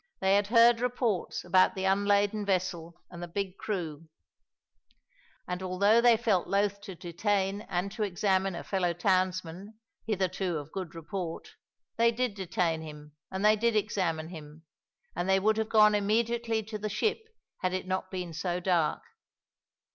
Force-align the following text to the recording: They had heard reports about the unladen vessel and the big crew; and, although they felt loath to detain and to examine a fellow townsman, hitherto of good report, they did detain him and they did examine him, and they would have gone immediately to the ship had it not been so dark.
They 0.19 0.33
had 0.35 0.47
heard 0.47 0.79
reports 0.79 1.45
about 1.45 1.75
the 1.75 1.85
unladen 1.85 2.43
vessel 2.43 2.99
and 3.11 3.21
the 3.21 3.27
big 3.27 3.55
crew; 3.59 4.07
and, 5.47 5.61
although 5.61 6.01
they 6.01 6.17
felt 6.17 6.47
loath 6.47 6.81
to 6.81 6.95
detain 6.95 7.61
and 7.69 7.91
to 7.91 8.01
examine 8.01 8.55
a 8.55 8.63
fellow 8.63 8.93
townsman, 8.93 9.75
hitherto 10.07 10.57
of 10.57 10.71
good 10.71 10.95
report, 10.95 11.49
they 11.97 12.11
did 12.11 12.33
detain 12.33 12.81
him 12.81 13.11
and 13.29 13.45
they 13.45 13.55
did 13.55 13.75
examine 13.75 14.29
him, 14.29 14.63
and 15.15 15.29
they 15.29 15.39
would 15.39 15.57
have 15.57 15.69
gone 15.69 15.93
immediately 15.93 16.63
to 16.63 16.79
the 16.79 16.89
ship 16.89 17.21
had 17.59 17.71
it 17.71 17.85
not 17.85 18.09
been 18.09 18.33
so 18.33 18.59
dark. 18.59 19.03